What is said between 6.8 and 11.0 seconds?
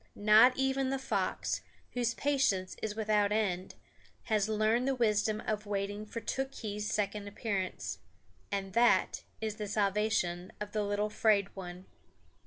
second appearance. And that is the salvation of the